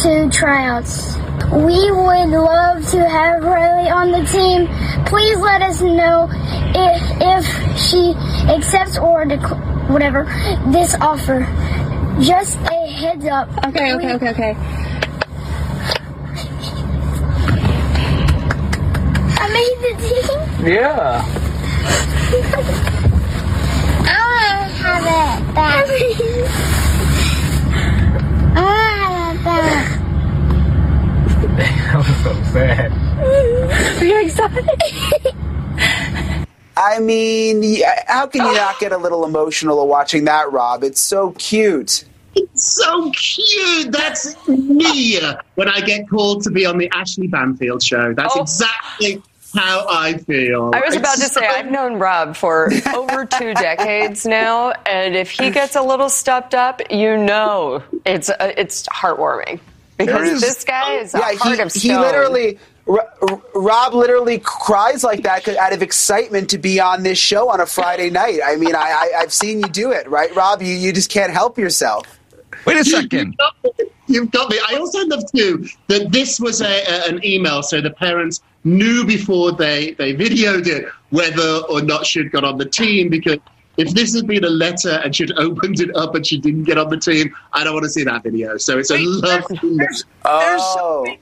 [0.03, 1.17] to tryouts.
[1.53, 4.67] We would love to have Riley on the team.
[5.05, 7.45] Please let us know if, if
[7.79, 8.15] she
[8.51, 10.25] accepts or dec- whatever
[10.73, 11.41] this offer.
[12.21, 13.51] Just a heads up.
[13.67, 14.57] Okay, okay, okay, okay.
[19.37, 20.73] I made the team.
[20.73, 21.23] Yeah.
[24.09, 25.85] I want to have it back.
[28.57, 30.02] I want to have it back.
[31.59, 32.93] I'm so sad.
[34.01, 34.69] Are you excited?
[36.77, 40.83] I mean, how can you not get a little emotional watching that, Rob?
[40.83, 42.05] It's so cute.
[42.35, 43.93] It's so cute.
[43.93, 45.19] That's me
[45.57, 48.15] when I get called to be on the Ashley Banfield show.
[48.15, 48.41] That's Oh.
[48.43, 49.23] exactly
[49.55, 50.71] how I feel.
[50.75, 55.15] I was about to say, so- I've known Rob for over two decades now, and
[55.15, 59.61] if he gets a little stuffed up, you know it's uh, it's heartwarming
[60.07, 62.01] because There is- this guy is a yeah, heart he, of he stone.
[62.03, 67.19] literally, R- R- Rob literally cries like that out of excitement to be on this
[67.19, 68.41] show on a Friday night.
[68.45, 70.63] I mean, I, I, I've seen you do it, right, Rob?
[70.63, 72.07] You, you just can't help yourself.
[72.67, 73.39] Wait a second.
[74.09, 74.59] You've got me.
[74.69, 79.05] I also love too that this was a, a- an email, so the parents knew
[79.05, 83.09] before they they videoed it whether or not she'd got on the team.
[83.09, 83.39] Because
[83.77, 86.79] if this had been a letter and she'd opened it up and she didn't get
[86.79, 88.57] on the team, I don't want to see that video.
[88.57, 89.77] So it's a Wait, lovely.
[89.77, 91.19] There's, Oh, there's,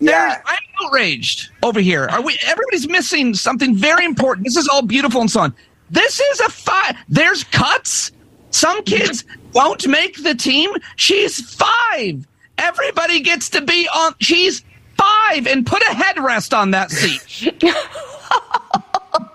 [0.00, 0.40] yeah.
[0.44, 2.06] I'm outraged over here.
[2.06, 2.38] Are we?
[2.46, 4.46] Everybody's missing something very important.
[4.46, 5.54] This is all beautiful and so on.
[5.90, 6.96] This is a five.
[7.08, 8.10] There's cuts.
[8.50, 10.70] Some kids won't make the team.
[10.96, 12.26] She's five.
[12.58, 14.14] Everybody gets to be on.
[14.20, 14.64] She's
[14.96, 17.62] five, and put a headrest on that seat.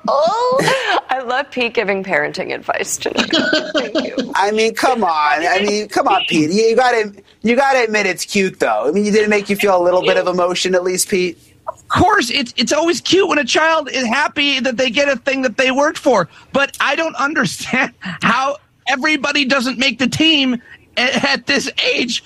[0.09, 3.29] oh, I love Pete giving parenting advice tonight.
[3.73, 4.31] Thank you.
[4.35, 5.09] I mean, come on.
[5.45, 6.51] I mean, come on, Pete.
[6.51, 8.87] You, you gotta you gotta admit it's cute, though.
[8.87, 11.37] I mean, you didn't make you feel a little bit of emotion, at least, Pete.
[11.67, 15.15] Of course, it's it's always cute when a child is happy that they get a
[15.17, 16.27] thing that they worked for.
[16.51, 20.61] But I don't understand how everybody doesn't make the team
[20.97, 22.23] at, at this age.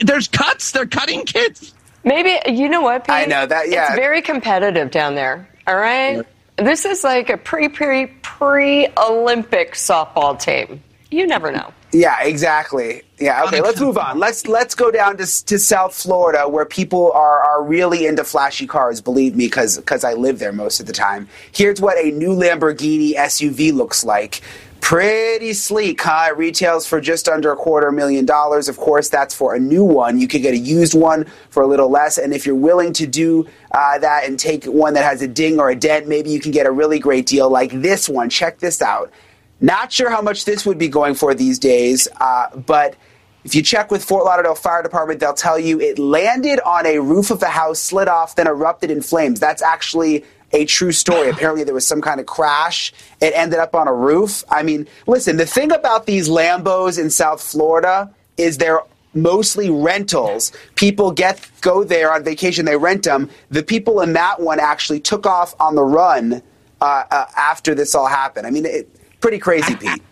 [0.00, 0.70] There's cuts.
[0.70, 1.74] They're cutting kids.
[2.04, 3.04] Maybe you know what?
[3.04, 3.14] Pete?
[3.14, 3.86] I know that, yeah.
[3.86, 5.48] it's very competitive down there.
[5.66, 6.24] All right,
[6.56, 10.82] this is like a pre pre pre Olympic softball team.
[11.10, 11.72] You never know.
[11.92, 13.02] Yeah, exactly.
[13.20, 13.44] Yeah.
[13.44, 14.18] Okay, let's move on.
[14.18, 18.66] Let's let's go down to to South Florida, where people are are really into flashy
[18.66, 19.00] cars.
[19.00, 21.28] Believe me, because because I live there most of the time.
[21.52, 24.40] Here's what a new Lamborghini SUV looks like.
[24.84, 26.26] Pretty sleek, huh?
[26.28, 28.68] It retails for just under a quarter million dollars.
[28.68, 30.20] Of course, that's for a new one.
[30.20, 32.18] You could get a used one for a little less.
[32.18, 35.58] And if you're willing to do uh, that and take one that has a ding
[35.58, 38.28] or a dent, maybe you can get a really great deal like this one.
[38.28, 39.10] Check this out.
[39.58, 42.94] Not sure how much this would be going for these days, uh, but
[43.42, 46.98] if you check with Fort Lauderdale Fire Department, they'll tell you it landed on a
[46.98, 49.40] roof of a house, slid off, then erupted in flames.
[49.40, 51.28] That's actually a true story.
[51.28, 52.92] Apparently, there was some kind of crash.
[53.20, 54.44] It ended up on a roof.
[54.48, 58.80] I mean, listen, the thing about these Lambos in South Florida is they're
[59.14, 60.52] mostly rentals.
[60.76, 63.30] People get go there on vacation, they rent them.
[63.50, 66.42] The people in that one actually took off on the run
[66.80, 68.46] uh, uh, after this all happened.
[68.46, 68.88] I mean, it,
[69.20, 70.02] pretty crazy, Pete.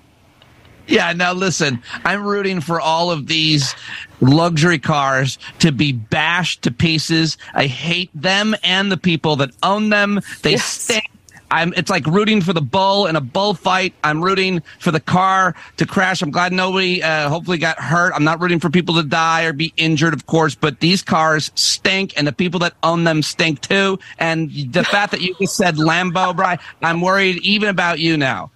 [0.87, 3.75] Yeah, now listen, I'm rooting for all of these
[4.21, 7.39] luxury cars to be bashed to pieces.
[7.55, 10.21] I hate them and the people that own them.
[10.43, 11.05] They stink.
[11.53, 13.93] I'm, it's like rooting for the bull in a bullfight.
[14.03, 16.23] I'm rooting for the car to crash.
[16.23, 18.15] I'm glad nobody, uh, hopefully got hurt.
[18.15, 21.53] I'm not rooting for people to die or be injured, of course, but these cars
[21.55, 23.99] stink and the people that own them stink too.
[24.19, 28.51] And the fact that you just said Lambo, Brian, I'm worried even about you now.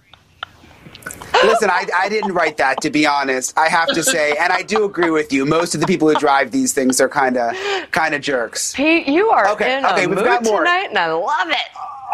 [1.43, 3.57] Listen, I, I didn't write that to be honest.
[3.57, 5.45] I have to say, and I do agree with you.
[5.45, 7.55] Most of the people who drive these things are kind of
[7.91, 8.73] kind of jerks.
[8.73, 10.59] Pete, you are Okay, in okay, a we've mood got more.
[10.59, 11.57] tonight, and I love it.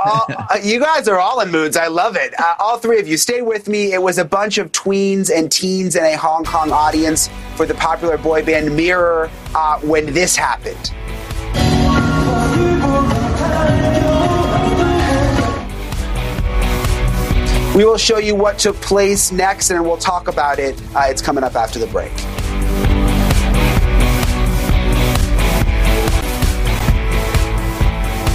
[0.06, 1.78] all, uh, you guys are all in moods.
[1.78, 2.34] I love it.
[2.40, 3.94] Uh, all three of you, stay with me.
[3.94, 7.76] It was a bunch of tweens and teens in a Hong Kong audience for the
[7.76, 10.92] popular boy band Mirror uh, when this happened.
[17.76, 20.80] We will show you what took place next, and we'll talk about it.
[20.96, 22.12] Uh, it's coming up after the break.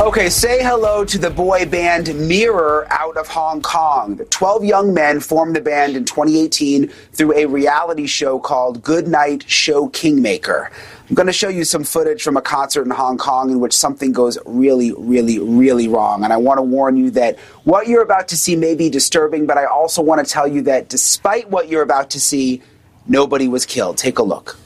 [0.00, 4.14] Okay, say hello to the boy band Mirror out of Hong Kong.
[4.14, 9.08] The 12 young men formed the band in 2018 through a reality show called Good
[9.08, 10.70] Night Show Kingmaker.
[11.08, 13.76] I'm going to show you some footage from a concert in Hong Kong in which
[13.76, 16.22] something goes really, really, really wrong.
[16.22, 19.46] And I want to warn you that what you're about to see may be disturbing,
[19.46, 22.62] but I also want to tell you that despite what you're about to see,
[23.08, 23.98] nobody was killed.
[23.98, 24.58] Take a look.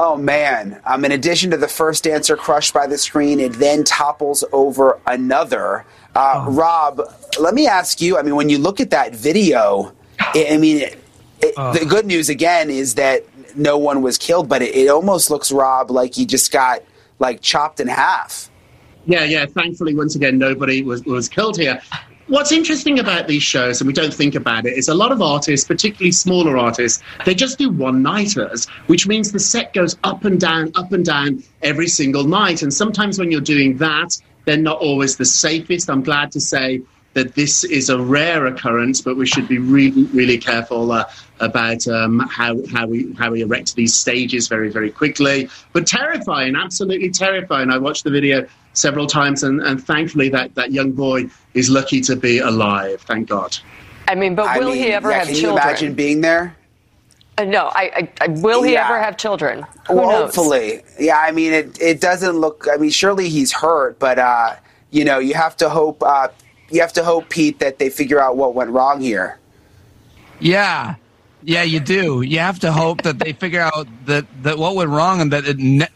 [0.00, 0.80] Oh man!
[0.84, 5.00] Um, in addition to the first dancer crushed by the screen, it then topples over
[5.08, 5.84] another.
[6.14, 7.00] Uh, Rob,
[7.40, 8.16] let me ask you.
[8.16, 11.04] I mean, when you look at that video, I I mean, it,
[11.40, 13.24] it, the good news again is that
[13.56, 16.80] no one was killed, but it, it almost looks, Rob, like he just got
[17.18, 18.48] like chopped in half.
[19.04, 19.46] Yeah, yeah.
[19.46, 21.82] Thankfully, once again, nobody was, was killed here.
[22.28, 25.22] What's interesting about these shows, and we don't think about it, is a lot of
[25.22, 30.26] artists, particularly smaller artists, they just do one nighters, which means the set goes up
[30.26, 32.60] and down, up and down every single night.
[32.62, 35.88] And sometimes when you're doing that, they're not always the safest.
[35.88, 36.82] I'm glad to say
[37.18, 41.04] that this is a rare occurrence, but we should be really, really careful uh,
[41.40, 45.48] about um, how, how, we, how we erect these stages very, very quickly.
[45.72, 47.70] But terrifying, absolutely terrifying.
[47.70, 52.00] I watched the video several times, and, and thankfully, that, that young boy is lucky
[52.02, 53.00] to be alive.
[53.02, 53.56] Thank God.
[54.06, 55.56] I mean, but I will mean, he ever yeah, have can children?
[55.56, 56.56] you imagine being there?
[57.36, 58.86] Uh, no, I, I, I will he Yeah.
[58.86, 59.66] ever have children?
[59.88, 60.34] Who well, knows?
[60.36, 60.82] hopefully.
[61.00, 62.66] Yeah, I mean, it, it doesn't look.
[62.72, 64.54] I mean, surely he's hurt, but uh,
[64.90, 66.02] you know, you have to hope.
[66.02, 66.28] Uh,
[66.70, 69.38] you have to hope, Pete, that they figure out what went wrong here.
[70.40, 70.94] Yeah.
[71.42, 72.22] Yeah, you do.
[72.22, 75.44] You have to hope that they figure out that, that what went wrong and that
[75.46, 75.86] it ne-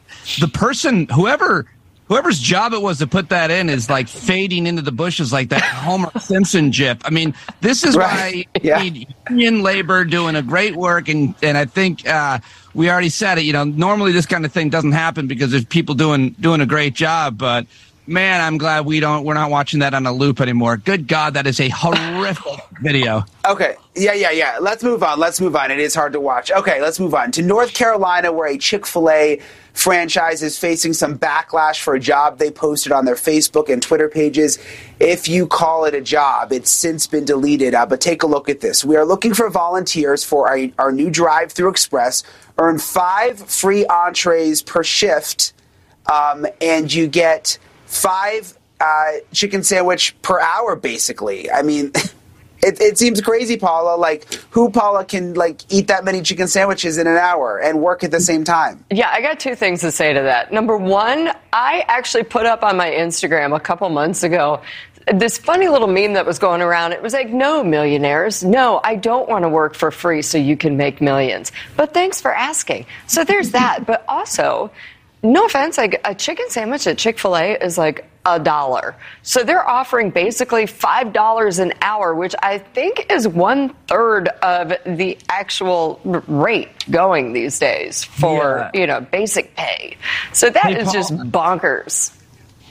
[0.40, 1.66] the person, whoever,
[2.06, 5.48] whoever's job it was to put that in is like fading into the bushes like
[5.48, 6.98] that Homer Simpson gif.
[7.04, 8.46] I mean, this is Right.
[8.54, 8.82] why Yeah.
[8.82, 11.08] need union labor doing a great work.
[11.08, 12.38] And, and I think, uh,
[12.74, 15.64] we already said it, you know, normally this kind of thing doesn't happen because there's
[15.66, 17.66] people doing, doing a great job, but
[18.06, 20.76] man, I'm glad we don't, we're not watching that on a loop anymore.
[20.76, 23.24] Good God, that is a horrific video.
[23.46, 23.76] Okay.
[23.94, 24.58] Yeah, yeah, yeah.
[24.60, 25.18] Let's move on.
[25.18, 25.70] Let's move on.
[25.70, 26.50] It is hard to watch.
[26.50, 29.40] Okay, let's move on to North Carolina, where a Chick fil A
[29.74, 34.08] franchise is facing some backlash for a job they posted on their Facebook and Twitter
[34.08, 34.58] pages.
[34.98, 37.74] If you call it a job, it's since been deleted.
[37.74, 38.84] Uh, but take a look at this.
[38.84, 42.22] We are looking for volunteers for our, our new drive through express.
[42.58, 45.52] Earn five free entrees per shift,
[46.10, 47.58] um, and you get
[47.92, 51.50] five uh, chicken sandwich per hour, basically.
[51.50, 51.92] I mean,
[52.62, 53.96] it, it seems crazy, Paula.
[53.96, 58.02] Like, who, Paula, can like eat that many chicken sandwiches in an hour and work
[58.02, 58.84] at the same time?
[58.90, 60.52] Yeah, I got two things to say to that.
[60.52, 64.62] Number one, I actually put up on my Instagram a couple months ago
[65.12, 66.92] this funny little meme that was going around.
[66.92, 70.56] It was like, no, millionaires, no, I don't want to work for free so you
[70.56, 71.52] can make millions.
[71.76, 72.86] But thanks for asking.
[73.06, 73.86] So there's that.
[73.86, 74.70] But also,
[75.22, 78.94] no offense, like a chicken sandwich at Chick fil A is like a dollar.
[79.22, 85.18] So they're offering basically $5 an hour, which I think is one third of the
[85.28, 88.80] actual rate going these days for, Yeah.
[88.80, 89.96] you know, basic pay.
[90.32, 92.16] So that is Hey, just bonkers.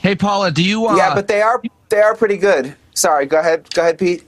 [0.00, 2.74] Hey, Paula, do you, uh, yeah, but they are they are pretty good.
[2.94, 4.24] Sorry, go ahead, go ahead, Pete.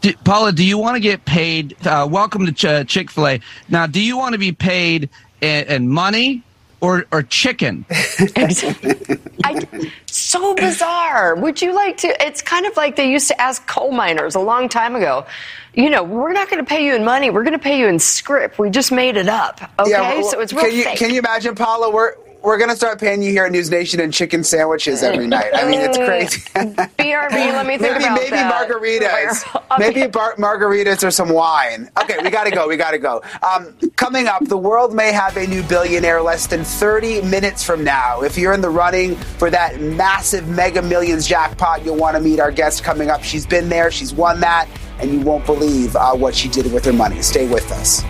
[0.00, 1.76] Do, Paula, do you want to get paid?
[1.86, 3.40] Uh, welcome to Ch- Chick Fil A.
[3.68, 6.42] Now, do you want to be paid in, in money,
[6.80, 7.84] or or chicken.
[7.90, 9.66] I,
[10.06, 11.34] so bizarre.
[11.34, 12.26] Would you like to?
[12.26, 15.26] It's kind of like they used to ask coal miners a long time ago.
[15.74, 17.30] You know, we're not going to pay you in money.
[17.30, 18.58] We're going to pay you in script.
[18.58, 19.60] We just made it up.
[19.78, 20.98] Okay, well, so it's real can you, fake.
[20.98, 21.90] Can you imagine, Paula?
[21.90, 25.50] We're we're gonna start paying you here at News Nation and chicken sandwiches every night.
[25.54, 26.40] I mean, it's crazy.
[26.54, 28.68] BRB, let me think maybe about maybe that.
[28.68, 31.90] margaritas, maybe bar- margaritas or some wine.
[32.02, 32.68] Okay, we gotta go.
[32.68, 33.22] We gotta go.
[33.42, 37.82] Um, coming up, the world may have a new billionaire less than 30 minutes from
[37.84, 38.22] now.
[38.22, 42.40] If you're in the running for that massive Mega Millions jackpot, you'll want to meet
[42.40, 43.22] our guest coming up.
[43.22, 43.90] She's been there.
[43.90, 44.68] She's won that,
[45.00, 47.20] and you won't believe uh, what she did with her money.
[47.22, 48.02] Stay with us.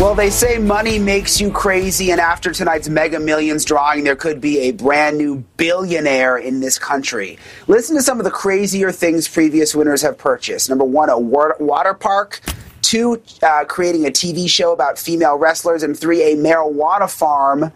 [0.00, 4.40] Well, they say money makes you crazy, and after tonight's Mega Millions drawing, there could
[4.40, 7.36] be a brand new billionaire in this country.
[7.66, 10.68] Listen to some of the crazier things previous winners have purchased.
[10.68, 12.40] Number one, a water park.
[12.80, 15.82] Two, uh, creating a TV show about female wrestlers.
[15.82, 17.72] And three, a marijuana farm.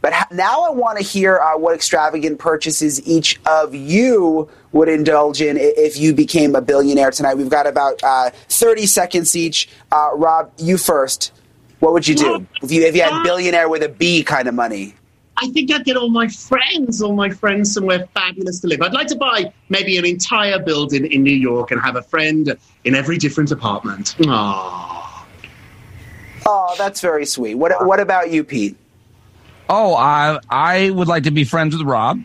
[0.00, 4.88] But ha- now I want to hear uh, what extravagant purchases each of you would
[4.88, 7.34] indulge in if you became a billionaire tonight.
[7.34, 9.68] We've got about uh, 30 seconds each.
[9.92, 11.32] Uh, Rob, you first.
[11.80, 14.48] What would you do if you if you had uh, billionaire with a B kind
[14.48, 14.94] of money?
[15.38, 18.80] I think I'd get all my friends, all my friends somewhere fabulous to live.
[18.80, 22.56] I'd like to buy maybe an entire building in New York and have a friend
[22.84, 24.14] in every different apartment.
[24.18, 25.24] Aww.
[26.46, 27.56] Oh, that's very sweet.
[27.56, 28.76] What what about you, Pete?
[29.68, 32.22] Oh, I I would like to be friends with Rob.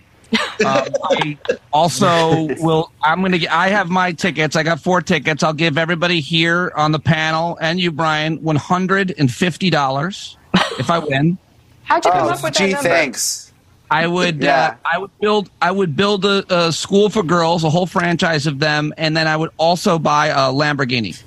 [0.65, 1.37] Um, I
[1.73, 2.91] also will.
[3.03, 3.37] I'm gonna.
[3.39, 4.55] get I have my tickets.
[4.55, 5.43] I got four tickets.
[5.43, 10.37] I'll give everybody here on the panel and you, Brian, one hundred and fifty dollars
[10.79, 11.37] if I win.
[11.83, 12.89] How'd you come Oh, up with gee, that number?
[12.89, 13.51] thanks.
[13.89, 14.41] I would.
[14.41, 14.77] Yeah.
[14.85, 15.49] Uh, I would build.
[15.61, 19.27] I would build a, a school for girls, a whole franchise of them, and then
[19.27, 21.21] I would also buy a Lamborghini.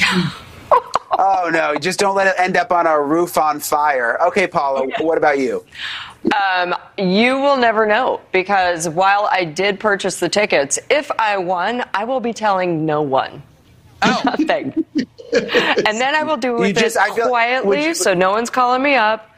[1.20, 4.18] Oh no, just don't let it end up on a roof on fire.
[4.28, 5.64] Okay, Paula, what about you?
[6.34, 11.84] Um, you will never know because while I did purchase the tickets, if I won,
[11.94, 13.42] I will be telling no one.
[14.24, 14.84] Nothing.
[15.32, 16.58] and then I will do Oh.
[16.62, 19.30] You it just- I feel- quietly you- so no one's calling me up.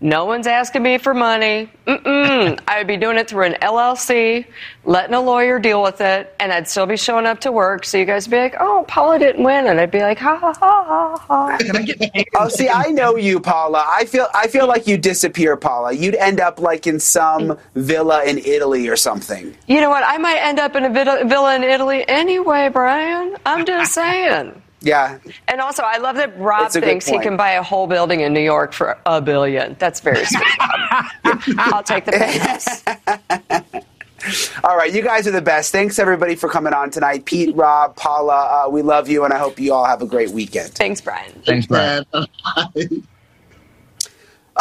[0.00, 1.70] No one's asking me for money.
[1.86, 2.60] Mm-mm.
[2.68, 4.44] I would be doing it through an LLC,
[4.84, 7.84] letting a lawyer deal with it, and I'd still be showing up to work.
[7.84, 10.36] So you guys would be like, "Oh, Paula didn't win," and I'd be like, "Ha
[10.36, 11.58] ha ha ha ha."
[12.36, 13.86] Oh, see, I know you, Paula.
[13.88, 15.92] I feel I feel like you disappear, Paula.
[15.92, 19.54] You'd end up like in some villa in Italy or something.
[19.68, 20.02] You know what?
[20.04, 23.36] I might end up in a villa villa in Italy anyway, Brian.
[23.46, 24.60] I'm just saying.
[24.84, 25.18] Yeah.
[25.48, 27.86] And also, I love that Rob It's a good thinks he can buy a whole
[27.86, 29.76] building in New York for a billion.
[29.78, 30.42] That's very sweet.
[31.58, 32.84] I'll take the pass.
[34.64, 35.72] All right, you guys are the best.
[35.72, 37.24] Thanks everybody for coming on tonight.
[37.26, 40.30] Pete, Rob, Paula, uh, we love you, and I hope you all have a great
[40.30, 40.70] weekend.
[40.70, 41.42] Thanks, Brian.
[41.44, 42.06] Thanks, Brian.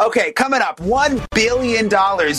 [0.02, 1.86] Okay, coming up, $1 billion.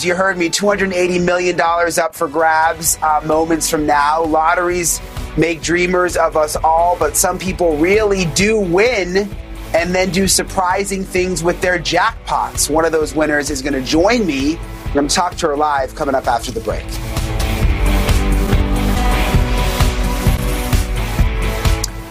[0.02, 4.24] You heard me, $280 million up for grabs uh, moments from now.
[4.24, 5.00] Lotteries
[5.36, 9.28] make dreamers of us all, but some people really do win
[9.74, 12.70] and then do surprising things with their jackpots.
[12.70, 14.56] One of those winners is going to join me.
[14.86, 16.84] We're going to talk to her live coming up after the break.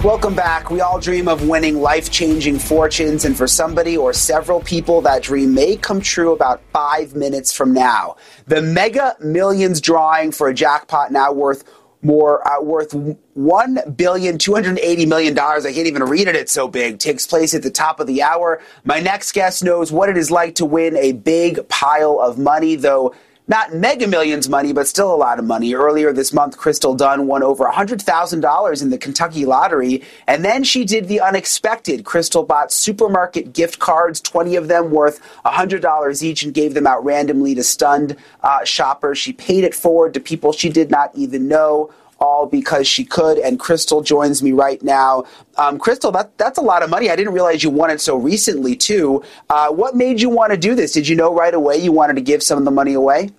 [0.03, 0.69] Welcome back.
[0.69, 5.23] We all dream of winning life changing fortunes, and for somebody or several people, that
[5.23, 8.17] dream may come true about five minutes from now.
[8.47, 11.63] The Mega Millions drawing for a jackpot now worth
[12.03, 12.93] more uh, worth
[13.33, 15.65] one billion two hundred eighty million dollars.
[15.65, 16.99] I can't even read it; it's so big.
[16.99, 18.61] Takes place at the top of the hour.
[18.83, 22.75] My next guest knows what it is like to win a big pile of money,
[22.75, 23.13] though
[23.47, 25.73] not mega millions money, but still a lot of money.
[25.73, 30.85] Earlier this month, Crystal Dunn won over $100,000 in the Kentucky lottery, and then she
[30.85, 32.05] did the unexpected.
[32.05, 37.03] Crystal bought supermarket gift cards, 20 of them worth $100 each, and gave them out
[37.03, 39.17] randomly to stunned uh, shoppers.
[39.17, 41.91] She paid it forward to people she did not even know.
[42.23, 45.25] All because she could, and Crystal joins me right now.
[45.57, 47.09] Um, Crystal, that, that's a lot of money.
[47.09, 49.21] I didn't realize you won it so recently, too.
[49.49, 50.93] Uh, what made you want to do this?
[50.93, 53.29] Did you know right away you wanted to give some of the money away?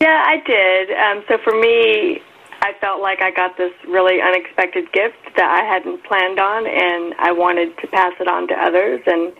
[0.00, 0.90] Yeah, I did.
[0.90, 2.20] Um, so for me,
[2.62, 7.14] I felt like I got this really unexpected gift that I hadn't planned on, and
[7.20, 9.32] I wanted to pass it on to others and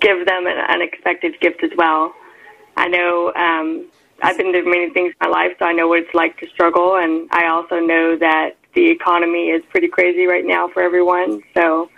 [0.00, 2.12] give them an unexpected gift as well.
[2.76, 3.86] I know um,
[4.22, 6.48] I've been through many things in my life, so I know what it's like to
[6.48, 11.42] struggle, and I also know that the economy is pretty crazy right now for everyone.
[11.54, 11.90] So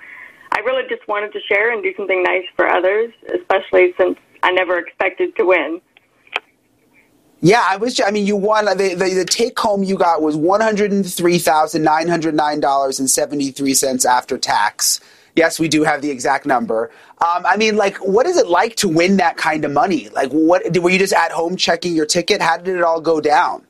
[0.53, 4.53] I really just wanted to share and do something nice for others, especially since I
[4.53, 5.81] never expected to win.
[7.41, 8.01] Yeah, I was.
[8.01, 8.65] I mean, you won.
[8.65, 12.35] The, the, the take home you got was one hundred and three thousand nine hundred
[12.35, 15.01] nine dollars and seventy three cents after tax.
[15.39, 16.91] Yes, we do have the exact number.
[17.19, 20.09] Um, I mean, like, what is it like to win that kind of money?
[20.09, 22.43] Like, what were you just at home checking your ticket?
[22.43, 23.65] How did it all go down?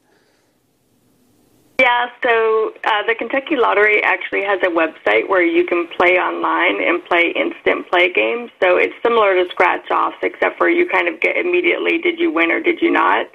[1.79, 6.83] Yeah, so uh, the Kentucky Lottery actually has a website where you can play online
[6.83, 8.51] and play instant play games.
[8.62, 12.33] So it's similar to scratch offs, except for you kind of get immediately did you
[12.33, 13.27] win or did you not.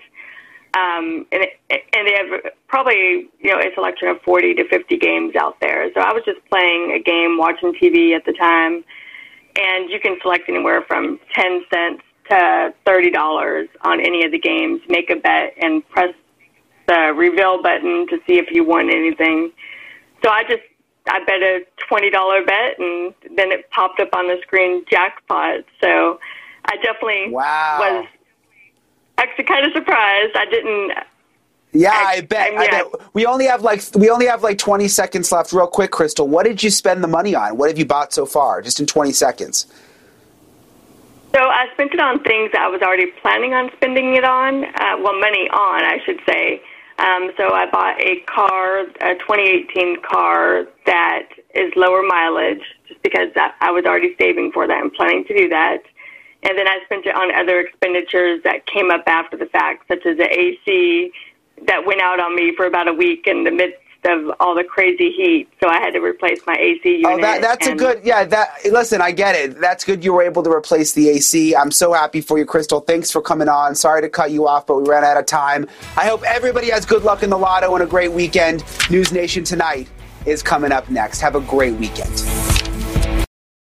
[0.73, 4.97] Um, and, it, and they have probably you know a selection of 40 to 50
[4.97, 5.91] games out there.
[5.93, 8.83] So I was just playing a game, watching TV at the time,
[9.55, 14.81] and you can select anywhere from 10 cents to $30 on any of the games.
[14.87, 16.13] Make a bet and press
[16.87, 19.51] the reveal button to see if you won anything.
[20.23, 20.63] So I just
[21.07, 25.65] I bet a twenty dollar bet, and then it popped up on the screen jackpot.
[25.81, 26.19] So
[26.65, 27.77] I definitely wow.
[27.79, 28.07] was
[29.17, 30.35] actually kind of surprised.
[30.35, 30.93] I didn't.
[31.71, 32.53] Yeah, I, I bet.
[32.53, 32.85] I, I bet.
[33.13, 35.51] We only have like we only have like twenty seconds left.
[35.53, 37.57] Real quick, Crystal, what did you spend the money on?
[37.57, 38.61] What have you bought so far?
[38.61, 39.67] Just in twenty seconds.
[41.33, 44.65] So I spent it on things that I was already planning on spending it on.
[44.65, 46.61] Uh, well, money on, I should say.
[46.99, 53.29] Um, so I bought a car, a 2018 car that is lower mileage, just because
[53.33, 55.81] that, I was already saving for that and planning to do that.
[56.43, 60.05] And then I spent it on other expenditures that came up after the fact, such
[60.05, 61.11] as the AC
[61.67, 64.63] that went out on me for about a week in the midst of all the
[64.63, 67.05] crazy heat, so I had to replace my AC unit.
[67.05, 68.01] Oh, that, that's a good.
[68.03, 68.59] Yeah, that.
[68.65, 69.59] Listen, I get it.
[69.59, 70.03] That's good.
[70.03, 71.55] You were able to replace the AC.
[71.55, 72.81] I'm so happy for you, Crystal.
[72.81, 73.75] Thanks for coming on.
[73.75, 75.67] Sorry to cut you off, but we ran out of time.
[75.95, 78.63] I hope everybody has good luck in the lotto and a great weekend.
[78.89, 79.89] News Nation tonight
[80.25, 81.21] is coming up next.
[81.21, 82.42] Have a great weekend.